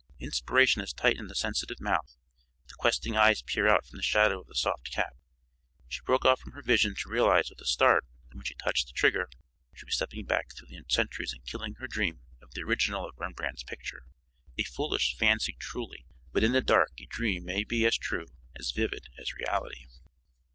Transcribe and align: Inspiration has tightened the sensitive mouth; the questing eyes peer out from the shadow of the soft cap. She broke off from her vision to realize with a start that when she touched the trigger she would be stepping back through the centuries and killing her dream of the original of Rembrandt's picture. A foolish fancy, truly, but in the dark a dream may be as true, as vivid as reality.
Inspiration 0.17 0.79
has 0.79 0.93
tightened 0.93 1.29
the 1.29 1.35
sensitive 1.35 1.79
mouth; 1.79 2.17
the 2.67 2.73
questing 2.73 3.15
eyes 3.15 3.43
peer 3.43 3.67
out 3.67 3.85
from 3.85 3.97
the 3.97 4.01
shadow 4.01 4.41
of 4.41 4.47
the 4.47 4.55
soft 4.55 4.89
cap. 4.91 5.13
She 5.89 6.01
broke 6.03 6.25
off 6.25 6.39
from 6.39 6.53
her 6.53 6.63
vision 6.63 6.95
to 6.95 7.09
realize 7.11 7.51
with 7.51 7.61
a 7.61 7.67
start 7.67 8.03
that 8.27 8.35
when 8.35 8.43
she 8.43 8.55
touched 8.55 8.87
the 8.87 8.93
trigger 8.93 9.29
she 9.75 9.83
would 9.83 9.89
be 9.89 9.91
stepping 9.91 10.25
back 10.25 10.55
through 10.55 10.69
the 10.69 10.83
centuries 10.89 11.33
and 11.33 11.45
killing 11.45 11.75
her 11.75 11.85
dream 11.87 12.21
of 12.41 12.55
the 12.55 12.63
original 12.63 13.07
of 13.07 13.19
Rembrandt's 13.19 13.61
picture. 13.61 14.01
A 14.57 14.63
foolish 14.63 15.15
fancy, 15.15 15.55
truly, 15.59 16.07
but 16.31 16.43
in 16.43 16.53
the 16.53 16.61
dark 16.61 16.93
a 16.99 17.05
dream 17.05 17.45
may 17.45 17.63
be 17.63 17.85
as 17.85 17.95
true, 17.95 18.25
as 18.57 18.71
vivid 18.71 19.07
as 19.19 19.33
reality. 19.35 19.85